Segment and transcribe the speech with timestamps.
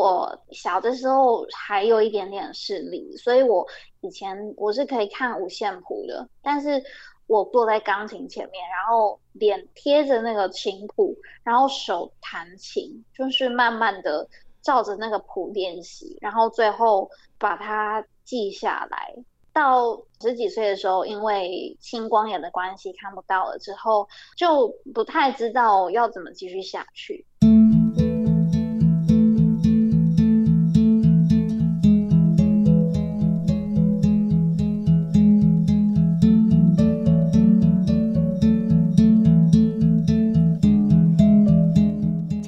[0.00, 3.66] 我小的时候还有一点点视力，所以我
[4.00, 6.82] 以前我是可以看五线谱的，但是
[7.26, 14.26] 我坐在钢琴前面，然后脸贴着那个琴谱，然后手弹琴，就是慢慢的
[14.62, 19.14] 照着那个谱练习，然后最后把它记下来。
[19.52, 27.26] 到十几岁的时候，因为青光眼的关系看不到了之后，就不太知道要怎么继续下去。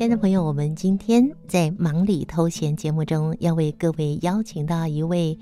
[0.02, 5.38] 亲爱的朋友，我们今天在忙里偷闲节目中，要为各位邀请到一位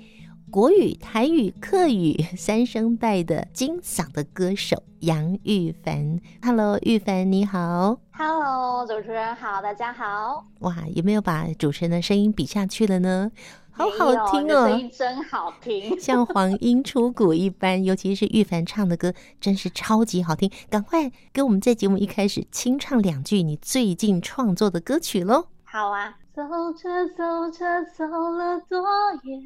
[0.51, 6.19] 国语、台语、客语三声带的金嗓的歌手杨玉凡。
[6.43, 7.97] Hello，玉凡你好。
[8.11, 10.45] Hello，主持人好，大家好。
[10.59, 13.31] 哇，有没有把主持人的声音比下去了呢？
[13.71, 17.83] 好好听哦，声音真好听， 像黄莺出谷一般。
[17.83, 20.51] 尤其是玉凡唱的歌，真是超级好听。
[20.69, 25.47] 赶快给我们在节目一开始清唱两句你最近创作的歌曲喽。
[25.63, 28.83] 好啊，走着走着走了多
[29.23, 29.41] 远，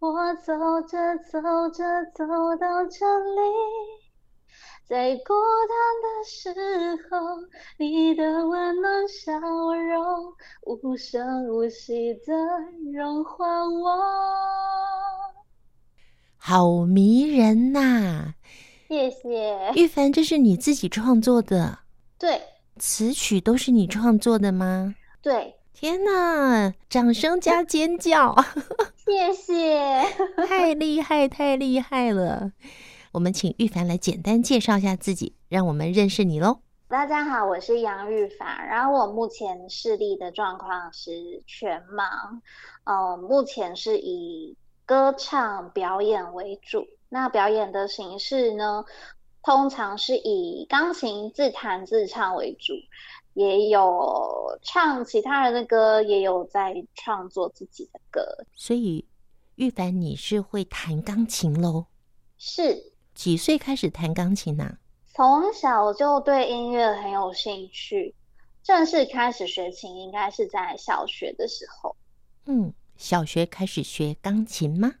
[0.00, 0.52] 我走
[0.88, 1.40] 着走
[1.70, 1.84] 着
[2.14, 2.26] 走
[2.58, 4.05] 到这里。
[4.88, 5.34] 在孤
[5.68, 6.48] 单的时
[7.10, 7.18] 候，
[7.76, 12.32] 你的温暖笑容无声无息的
[12.94, 13.98] 融化我，
[16.38, 18.34] 好迷人呐、啊！
[18.88, 19.72] 谢谢。
[19.74, 21.80] 玉凡，这是你自己创作的？
[22.16, 22.40] 对。
[22.78, 24.94] 词曲都是你创作的吗？
[25.20, 25.56] 对。
[25.72, 26.72] 天呐！
[26.88, 28.36] 掌声加尖叫！
[29.04, 30.04] 谢谢。
[30.46, 32.52] 太厉害，太厉害了。
[33.16, 36.60] 我们请玉凡来简单介绍一下自己，让我们认识你喽。
[36.86, 42.04] 大家好，我是杨玉凡，然后我目前视力的状况是全盲，
[42.84, 46.86] 呃，目前是以歌唱表演为主。
[47.08, 48.84] 那表演的形式呢，
[49.42, 52.74] 通常是以钢琴自弹自唱为主，
[53.32, 58.20] 也有唱其他人的歌，也有在创作自己的歌。
[58.54, 59.06] 所以，
[59.54, 61.86] 玉凡，你是会弹钢琴喽？
[62.36, 62.92] 是。
[63.16, 64.64] 几岁开始弹钢琴呢？
[64.64, 64.78] 啊？
[65.14, 68.14] 从小就对音乐很有兴趣，
[68.62, 71.96] 正式开始学琴应该是在小学的时候。
[72.44, 74.92] 嗯，小学开始学钢琴吗？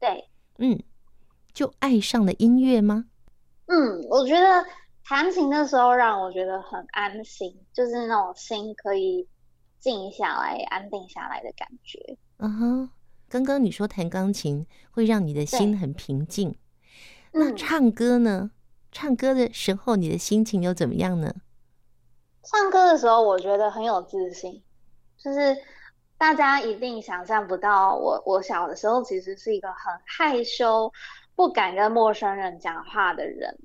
[0.00, 0.28] 对，
[0.58, 0.82] 嗯，
[1.54, 3.04] 就爱上了音乐吗？
[3.66, 4.66] 嗯，我觉得
[5.04, 9.28] 弹琴的时候让我觉得很安心，就是那种心可以
[9.78, 12.18] 静下来、安定下来的感觉。
[12.38, 12.90] 嗯哼，
[13.28, 16.56] 刚刚你说弹钢琴会让你的心很平静。
[17.32, 18.50] 那唱歌呢？
[18.90, 21.34] 唱歌的时候，你的心情又怎么样呢？
[22.42, 24.62] 唱歌的时候，我觉得很有自信。
[25.16, 25.56] 就是
[26.18, 30.92] 大家一定想象不到我，我我小的时候其实是一个很害羞、
[31.34, 33.56] 不敢跟陌生人讲话的人。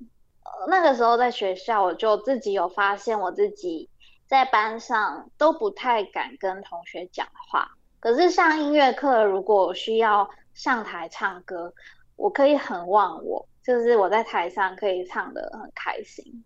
[0.44, 3.90] 呃，那个时候在学校，我就自己有发现，我自己
[4.28, 7.72] 在班上都不太敢跟同学讲话。
[8.00, 11.74] 可是上音乐课，如果我需要上台唱歌，
[12.16, 13.46] 我可以很忘我。
[13.68, 16.46] 就是我在台上可以唱的很开心，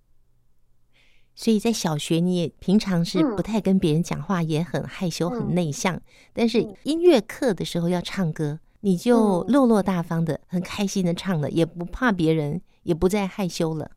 [1.35, 5.95] 所以在小学你也平常是不太跟别人讲话，嗯、也很害羞、很内向。
[5.97, 6.01] 嗯、
[6.33, 13.91] 但是音乐课的时候要唱歌，嗯、你就落落大方的、很开心的唱了，也不怕别人，也不再害羞了。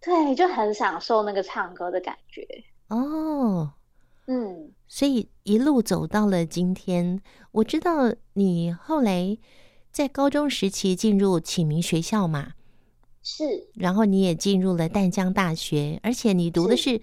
[0.00, 2.46] 对，就很享受那个唱歌的感觉。
[2.86, 3.72] 哦，
[4.28, 7.20] 嗯，所以一路走到了今天，
[7.50, 9.36] 我知道你后来。
[9.92, 12.52] 在高中时期进入启明学校嘛，
[13.22, 17.00] 是，然后你也进入了淡江大学，而且你读的是。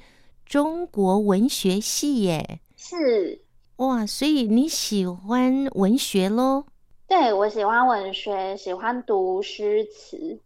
[0.49, 3.41] 中国文学系耶，是，
[3.75, 6.63] 哇，所以你喜欢文学喽？
[7.05, 10.39] 对，我喜欢文学，喜欢读诗词，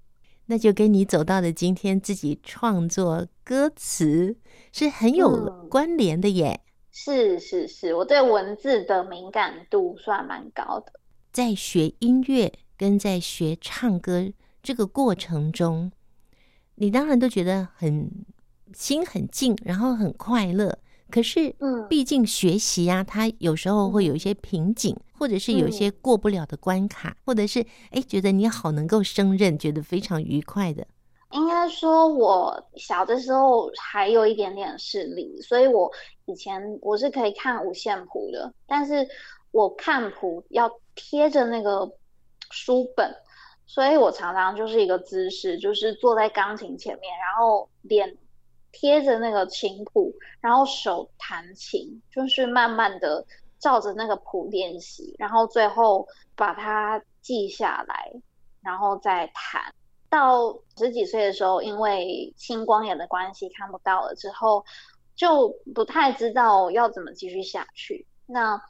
[0.48, 4.36] 那就跟你走到的今天自己创作歌词
[4.72, 6.60] 是很有关联的耶。
[6.60, 10.94] 嗯，是是是，我对文字的敏感度算蛮高的。
[11.32, 14.32] 在学音乐跟在学唱歌
[14.62, 15.92] 这个过程中，
[16.76, 18.10] 你当然都觉得很
[18.74, 20.78] 心很静，然后很快乐。
[21.10, 30.88] 可是，嗯，毕竟学习啊，它有时候会有一些瓶颈，或者是有一些过不了的关卡，或者是哎，觉得你好能够胜任，觉得非常愉快的。
[31.32, 35.92] 应该说，我小的时候还有一点点视力，所以我
[36.26, 39.08] 以前我是可以看五线谱的，但是
[39.52, 40.72] 我看谱要。
[40.94, 41.90] 贴着那个
[42.52, 43.16] 书本，
[43.66, 48.18] 所以我常常就是一个姿势，就是坐在钢琴前面，然后脸
[48.74, 53.26] 贴着那个琴谱，然后手弹琴，就是慢慢的
[53.58, 56.06] 照着那个谱练习，然后最后
[56.36, 58.12] 把它记下来，
[58.62, 59.74] 然后再弹。
[60.12, 64.66] 到十几岁的时候，因为青光眼的关系看不到了之后，
[65.16, 68.06] 就不太知道要怎么继续下去。
[68.26, 68.62] 那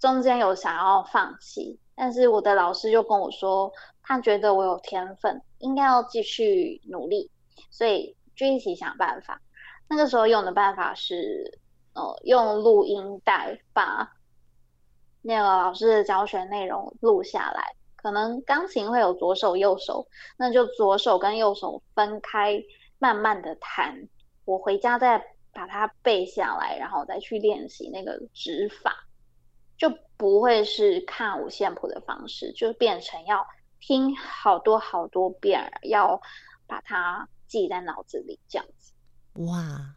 [0.00, 3.72] 中间有想要放弃，但是我的老师就跟我说，
[4.02, 7.30] 他觉得我有天分，应该要继续努力，
[7.70, 9.40] 所以就一起想办法。
[9.88, 11.60] 那个时候用的办法是，
[11.94, 14.12] 呃，用录音带把
[15.22, 17.76] 那个老师的教学内容录下来。
[18.02, 20.06] 可能钢琴会有左手右手，
[20.36, 22.62] 那就左手跟右手分开，
[22.98, 24.08] 慢慢的弹。
[24.44, 29.06] 我回家再把它背下来，然后再去练习那个指法，
[29.76, 33.46] 就不会是看五线谱的方式，就变成要
[33.80, 36.20] 听好多好多遍，要
[36.66, 38.92] 把它记在脑子里这样子。
[39.34, 39.96] 哇，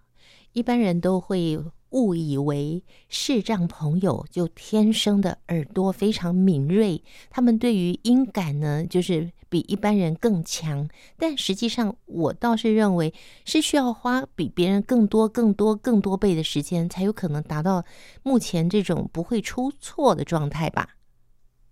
[0.52, 1.58] 一般人都会。
[1.94, 10.90] 误以为视障朋友就天生的耳朵非常敏锐，他们对于音感呢，就是比一般人更强。
[11.18, 13.14] 但实际上，我倒是认为
[13.46, 17.86] 是需要花比别人更多、更多、更多倍的时间，才有可能达到
[18.24, 20.90] 目前这种不会出错的状态吧。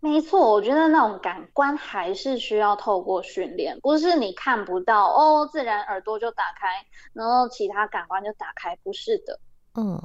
[0.04, 6.68] 没错，我觉得那种感官还是需要透过训练，不是你看不到哦，自然耳朵就打开，
[7.14, 9.40] 然后其他感官就打开，不是的。
[9.76, 10.02] 嗯，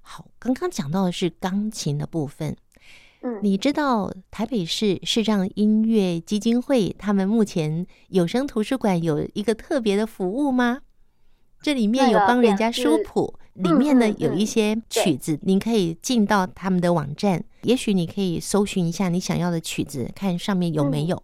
[0.00, 2.56] 好，刚刚讲到的是钢琴的部分。
[3.22, 10.80] 嗯，你知道台北市视障音乐基金会他们目前有声图书馆有一个特别的服务吗？
[11.60, 21.22] 这里面有帮人家书谱，里面呢有一些曲子，您可以进到他们的网站，也许你可以搜寻一下你想要的曲子，看上面有没有。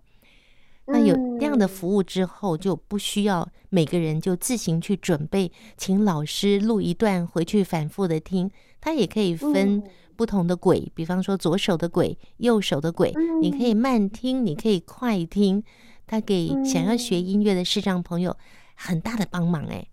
[0.89, 8.51] 那有这样的服务之后，就不需要每个人就自行去准备，请老师录一段回去反复的听。
[8.81, 9.83] 他也可以分
[10.15, 13.13] 不同的轨，比方说左手的轨、右手的轨，
[13.43, 15.63] 你可以慢听，你可以快听。
[16.07, 18.37] 他给想要学音乐的视障朋友
[18.77, 19.89] 很大的帮忙哎。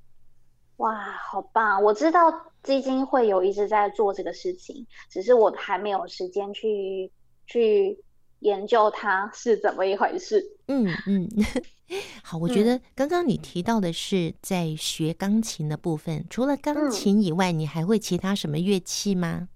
[0.78, 0.96] 哇，
[1.31, 1.81] 好棒！
[1.81, 2.31] 我知道
[2.62, 7.12] 基金会有一直在做这个事情，只是我还没有时间去
[7.48, 7.98] 去。
[8.44, 10.45] 研究它是怎么一回事？
[10.68, 11.28] 嗯嗯，
[12.24, 19.50] 好，我觉得刚刚你提到的是在学钢琴的部分，嗯、除了钢琴以外，你还会其他什么乐器吗？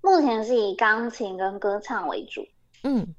[0.00, 2.46] 目前是以钢琴跟歌唱为主。
[2.84, 3.14] 嗯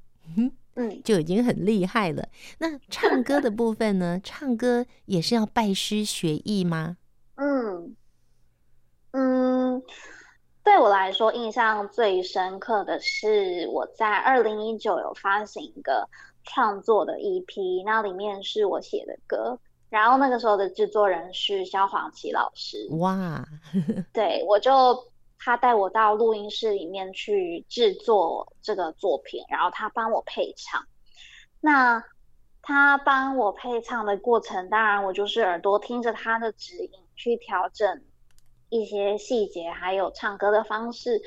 [0.76, 2.26] 嗯，就已经很厉害了。
[2.58, 4.20] 那唱歌的 部分呢？
[4.22, 6.96] 唱歌也是要拜师学艺吗？
[7.36, 7.94] 嗯
[9.12, 9.82] 嗯。
[10.62, 16.08] 对我来说，印象最深刻的是我在二零一九有发行一个
[16.44, 19.58] 创作的 EP，那里面是我写的歌，
[19.88, 22.88] 然后那个时候的制作人是萧煌奇老师。
[22.98, 23.44] 哇，
[24.12, 25.04] 对，我就
[25.38, 30.84] 他带我到录音室里面去制作这个作品，然后他帮我配唱。
[31.60, 32.04] 那
[32.62, 38.02] 他帮我配唱的过程，当然我就是耳朵听着他的指引去调整。
[38.70, 41.20] 一些细节，还有唱歌的方式，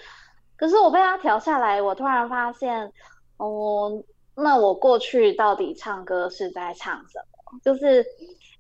[0.56, 2.94] 可是我被他调下来，我突然发现，
[3.36, 4.02] 哦，
[4.34, 7.60] 那我过去到底唱歌是在唱什么？
[7.62, 8.06] 就是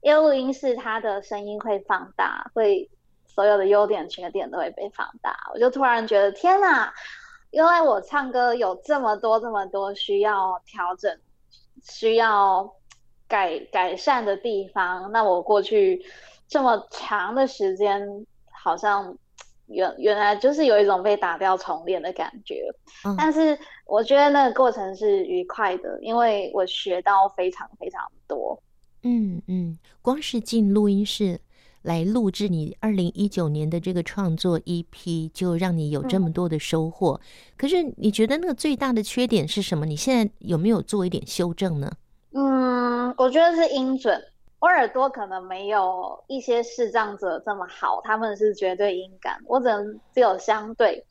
[0.02, 2.90] 因为录音室他的声音会放大，会
[3.26, 6.94] 所有的优点缺点都会被放大，我就突然觉得天哪，
[7.52, 11.18] 原来我唱歌有这么多这么多需要调整、
[11.82, 12.76] 需要
[13.30, 15.10] 改改善的地方。
[15.14, 16.06] 那我过去
[16.50, 18.28] 这么长的时间。
[18.64, 19.14] 好像
[19.68, 22.64] 原原来就是有一种被打掉重练的感觉，
[23.06, 28.58] 嗯，但是我觉得那个过程是愉快的，因为我学到非常非常多。
[29.04, 31.38] 嗯嗯，光是进录音室
[31.82, 37.20] 来录制你二零一九年的这个创作 EP，就让你有这么多的收获。
[37.22, 37.22] 嗯。
[37.58, 39.86] 可是你觉得那个最大的缺点是什么？
[39.86, 41.92] 你现在有没有做一点修正呢？
[42.32, 44.24] 嗯，我觉得是音准。
[44.64, 51.06] 我耳朵可能没有一些视障者这么好，他们是绝对音感，我只能只有相对。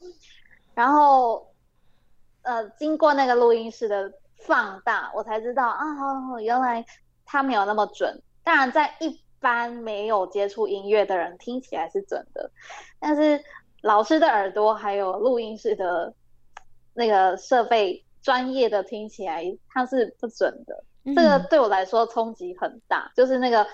[0.74, 1.52] 然后，
[2.40, 5.84] 呃，经过那个录音室的放大，我才知道啊，
[6.40, 6.82] 原来
[7.26, 8.22] 他没有那么准。
[8.42, 12.50] 当然，在一般没有接触音乐的人听起来是准的，
[12.98, 13.38] 但是
[13.82, 16.14] 老师的耳朵还有录音室的
[16.94, 20.84] 那个设备专业的听起来，它是不准的。
[21.04, 23.66] 这个对我来说冲击很大，嗯、就是那个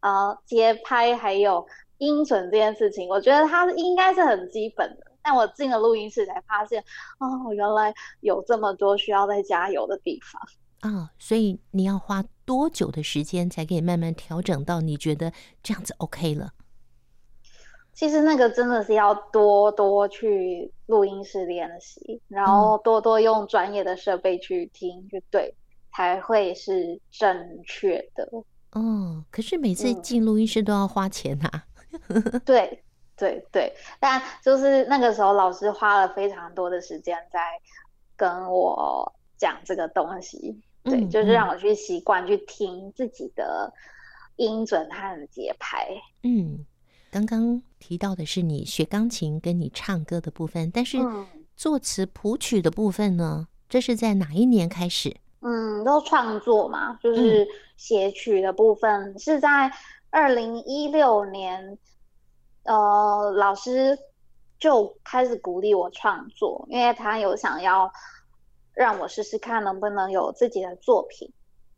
[0.00, 1.66] 呃节拍还有
[1.98, 5.06] 音准这件事情，我觉得它应该是很基本的。
[5.22, 6.80] 但我进了录音室才发现，
[7.18, 10.40] 哦，原来有这么多需要再加油的地方
[10.82, 11.10] 啊、哦！
[11.18, 15.32] 所以你要花多久的时间才可以慢慢调整到你觉得
[15.64, 16.52] 这样子 OK 了？
[17.92, 25.52] 其实那个真的是要多多去录音室练习，然后多多用专业的设备去听，去对，
[25.96, 28.28] 才会是正确的。
[28.72, 31.64] 哦，可是每次进录音室都要花钱啊。
[32.08, 32.84] 嗯、对
[33.16, 37.40] 对对，但就是那个时候老师花了非常多的时间在
[38.14, 43.72] 跟我讲这个东西，对，嗯、就是让我去习惯去听自己的
[44.36, 45.88] 音准和节拍。
[46.22, 46.66] 嗯。
[47.08, 50.98] 刚刚提到的是你学钢琴跟你唱歌的部分，但是
[51.56, 53.48] 作词谱曲的部分呢？
[53.70, 55.16] 这是在哪一年开始？
[55.40, 59.70] 嗯，都创作嘛，就是写曲的部分、嗯、是在
[60.10, 61.78] 二零一六年，
[62.64, 63.98] 呃，老师
[64.58, 67.92] 就开始鼓励我创作，因为他有想要
[68.74, 71.32] 让我试试看能不能有自己的作品。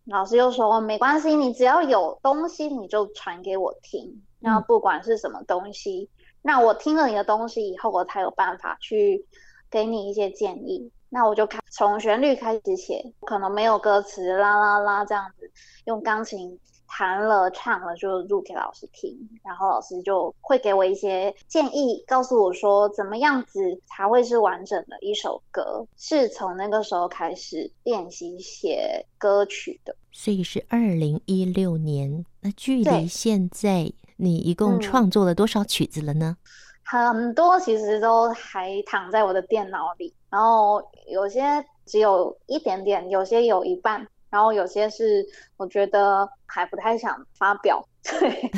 [0.05, 9.27] 老师又说：“没关系，你只要有东西，你就传给我听。”然后不管是什么东西，嗯、那我听了你的东西以后，我才有办法去
[9.71, 10.91] 给你一些建议。
[11.09, 15.51] 那我就开从旋律开始写，可能没有歌词，啦啦啦这样子，
[15.85, 16.59] 用钢琴。
[16.91, 25.87] 弹了唱了就录给老师听，然后老师就会给我一些建议，告诉我说怎么样子才会是完整的一首歌。
[25.99, 32.25] 是从那个时候开始练习写歌曲的，所以是二零一六年。
[32.41, 36.39] 那距离现在，你一共创作了多少曲子了呢？
[36.91, 41.43] 嗯，很多其实都还躺在我的电脑里，然后有些
[41.87, 44.07] 只有一点点，有些有一半。
[44.31, 48.51] 然后有些是我觉得还不太想发表， 对。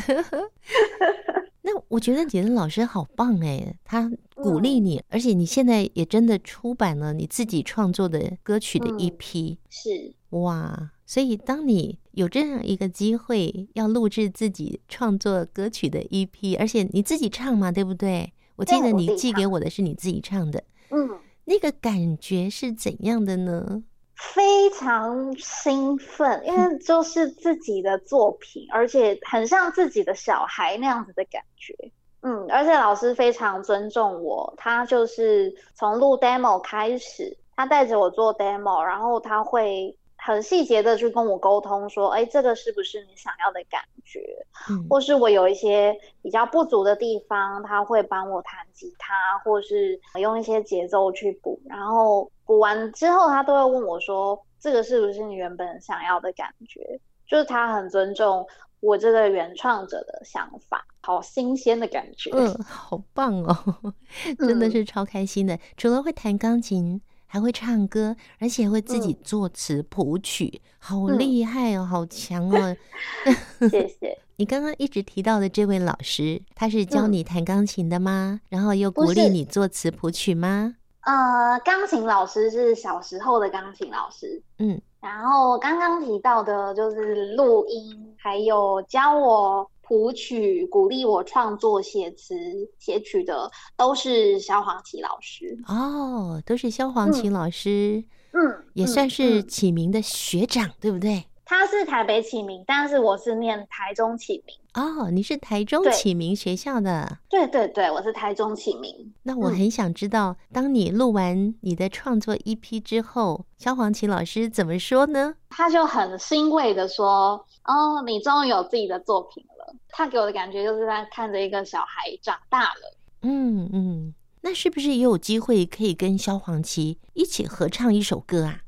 [1.62, 10.91] 那我觉得你的老师好棒哎，他鼓励你，嗯、而且你现在也真的出版了你自己创作的歌曲的一批、嗯、是哇。
[11.07, 18.33] 所以当你有这样一个机会要录制自己创作歌曲的 EP，而且你自己唱嘛，对不对？
[18.57, 21.09] 我记得你寄给我的是你自己唱的，嗯，
[21.50, 23.83] 那个感觉是怎样的呢？
[24.14, 31.75] 非常兴奋，因为就是自己的作品，而且很像自己的小孩那样子的感觉。
[32.23, 39.97] 嗯，而且老师非常尊重我，他就是从录 demo 开始，他带着我做 demo，然后他会。
[40.23, 44.21] 很细节的去跟我沟通，说，哎，这个是不是你想要的感觉？
[44.69, 51.59] 嗯，或是我有一些比较不足的地方，他会帮我弹吉他，或是用一些节奏去补。
[51.65, 57.00] 然后补完之后，他都会问我说，这个是不是你原本想要的感觉？
[57.27, 58.47] 就是他很尊重
[58.81, 62.31] 我这个原创者的想法，好新鲜的感觉。
[62.35, 63.57] 嗯，好棒哦，
[64.39, 65.55] 真的是超开心的。
[65.55, 67.00] 嗯，除了会弹钢琴。
[67.32, 72.76] 还会唱歌，而且会自己作词谱曲，嗯、好厉害哦，嗯、好强哦！
[73.70, 74.18] 谢谢。
[74.34, 78.40] 你刚刚一直提到的这位老师，他是教你弹钢琴的吗？
[78.42, 80.75] 嗯、然后又鼓励你作词谱曲吗？
[81.02, 84.80] 呃，钢琴老师是小时候的钢琴老师，嗯。
[85.00, 89.70] 然后刚刚提到的就是录音，还有教我。
[89.90, 92.32] 谱曲鼓励我创作写词
[92.78, 101.25] 写曲的都是萧煌奇老师哦，都是萧煌奇老师，嗯，嗯也算是启明的学长，嗯、对不对？
[101.44, 104.56] 他是台北启明，但是我是念台中启明。
[104.75, 107.18] 哦，你是台中启明学校的？
[107.28, 109.12] 对对对，我是台中启明。
[109.25, 115.35] 那我很想知道，嗯、当你录完你的创作 EP 之后，萧煌奇老师怎么说呢？
[115.49, 119.50] 他就很欣慰的说：“哦，你终于有自己的作品了。”
[119.92, 122.97] 他给我的感觉就是在看着一个小孩长大了。
[123.23, 128.61] 嗯嗯，那是不是也有机会可以跟萧煌奇一起合唱一首歌啊？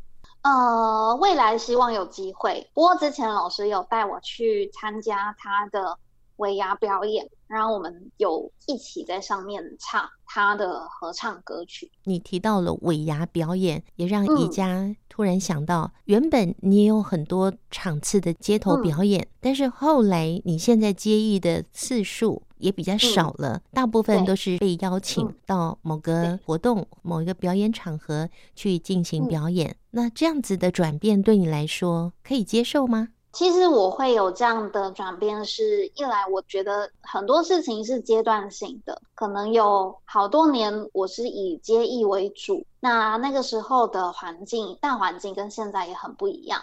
[0.43, 2.69] 呃，未来希望有机会。
[2.75, 5.97] 不过之前老师有带我去参加他的
[6.37, 11.91] 尾牙表演，然后我们有一起在上面唱他的合唱歌曲。
[12.05, 22.43] 你提到了尾牙表演，也让宜家突然想到，嗯、原本你也有很多场次的街头表演，嗯、但是后来你现在接艺的次数。
[22.63, 29.69] 也比较少了，嗯、大部分都是被邀请到某个活动、嗯、某一个表演场合去进行表演。
[29.69, 33.09] 嗯、那这样子的转变对你来说可以接受吗？
[33.33, 46.61] 其实我会有这样的转变，是一来我觉得很多事情是阶段性的，可能有好多年我是以接艺为主，那那个时候的环境、大环境跟现在也很不一样。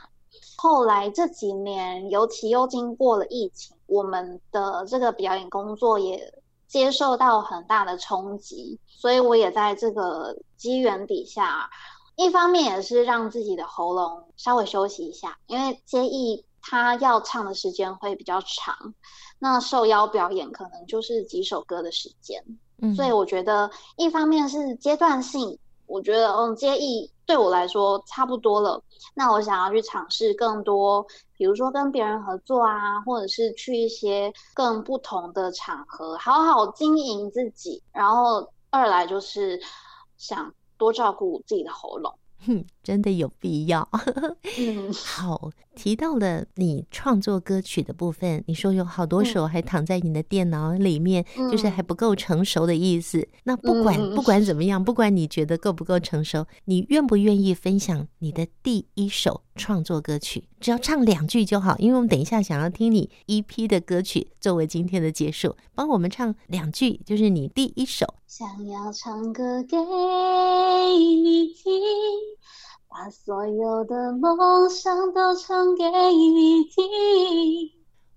[0.58, 6.34] 后来这几年，尤其又经过了疫情，我们的这个表演工作也
[6.68, 11.70] 接受到很大的冲击，所以我也在这个机缘底下，
[12.16, 18.94] 一方面也是让自己的喉咙稍微休息一下，因为接艺他要唱的时间会比较长，
[19.40, 22.44] 那受邀表演可能就是几首歌的时间。
[22.78, 25.58] 嗯，所以我觉得一方面是阶段性，
[25.88, 28.80] 我觉得嗯，接艺对我来说差不多了。
[29.16, 31.04] 那我想要去尝试更多，
[31.36, 37.82] 比如说跟别人合作啊，或者是去一些更不同的场合，好好经营自己。
[37.92, 39.60] 然后二来就是
[40.18, 42.14] 想多照顾自己的喉咙。
[42.46, 43.86] 哼，真的有必要。
[44.58, 53.26] 嗯，好，提到了你创作歌曲的部分，你说有好多首还躺在你的电脑里面，嗯、就是还不够成熟的意思。
[53.46, 60.44] 那不管、嗯、 不管怎么样，不管你觉得够不够成熟，你愿不愿意分享你的第一首创作歌曲？
[60.60, 68.06] 只要唱两句就好，因为我们等一下想要听你 EP 的歌曲作为今天的结束，帮我们唱两句，就是你第一首。
[68.28, 71.72] 想要唱歌给你听，
[72.90, 76.84] 把所有的梦想都唱给你听。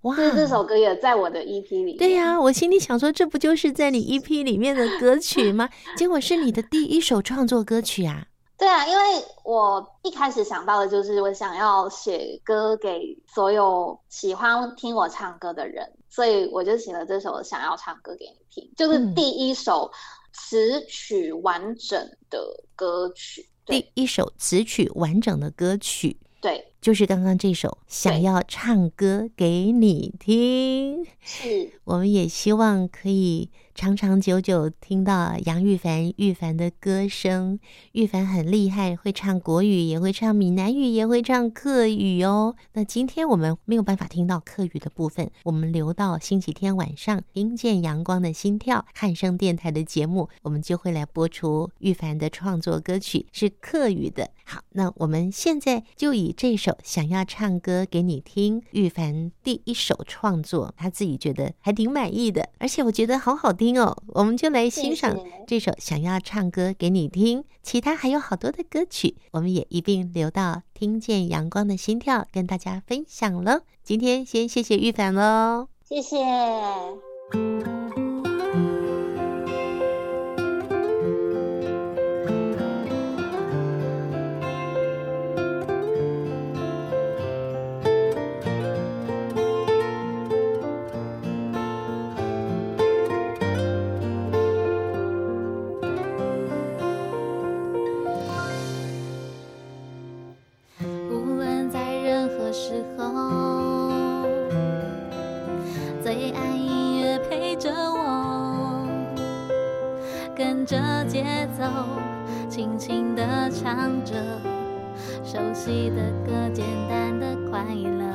[0.01, 1.99] 哇，这这首歌也在我的 EP 里。
[1.99, 5.69] 对呀、啊，我心里想说，这不就是在你 EP 里面的歌曲 吗？
[5.97, 8.27] 结果是你的第一首创作歌曲啊。
[8.57, 9.03] 对啊，因为
[9.45, 15.87] 我一开始想到的就是我想要写歌给所有喜欢听我唱歌的人。
[16.09, 19.91] 所以我就写了这首《想要唱歌给你听》，就是第一首
[20.33, 21.99] 词曲完整
[22.29, 22.39] 的
[22.75, 23.47] 歌曲。
[23.67, 31.05] 嗯、第一首词曲完整的歌曲，对，就是刚刚这首《想要唱歌给你听》。
[31.21, 33.51] 是，我们也希望可以。
[33.75, 37.59] 长长久久听到杨玉凡玉凡的歌声，
[37.93, 42.55] 玉凡很厉害，会唱国语，也会唱闽南语，也会唱客语哦。
[42.75, 54.29] 那今天我们没有办法听到客语的部分，我们留到星期天晚上听见阳光的心跳汉声电台的节目，我们就会来播出玉凡的创作歌曲，是客语的。
[54.45, 63.81] 好，那我们现在就以这首想要唱歌给你听，玉凡第一首创作，他自己觉得还挺满意的，而且我觉得好好听。
[63.81, 67.45] 哦，我们就来欣赏这首想要唱歌给你听。
[67.63, 73.63] 其他还有好多的歌曲，我们也一并留到听见阳光的心跳跟大家分享了。
[73.85, 76.17] 今天先谢谢玉凡喽，谢谢。
[110.65, 110.77] 这
[111.09, 111.25] 节
[111.59, 111.65] 奏
[112.49, 114.15] 轻轻地唱着
[115.25, 118.12] 熟悉的歌，简单的快乐。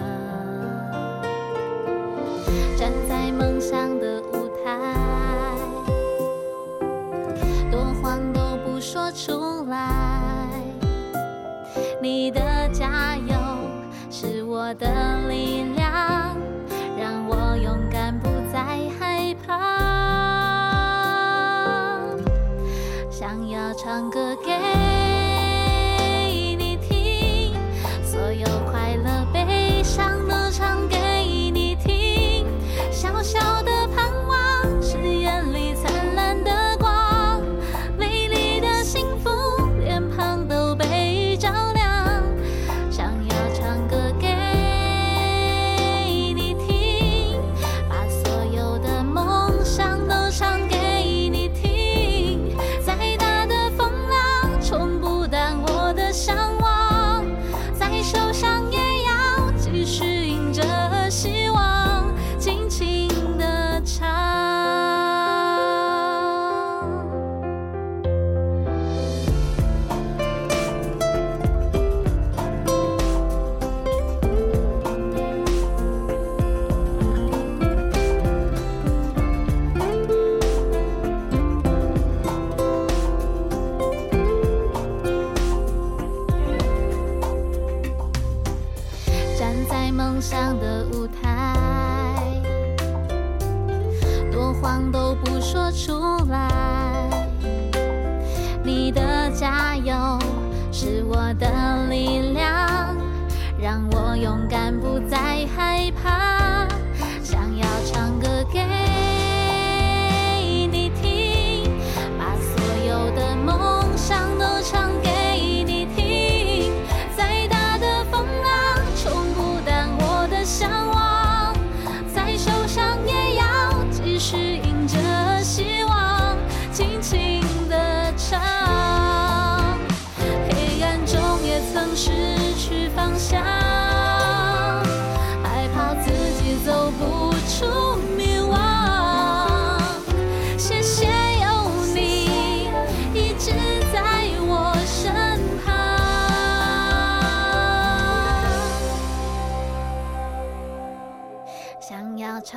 [23.88, 24.27] 唱歌。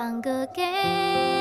[0.00, 1.39] 唱歌给。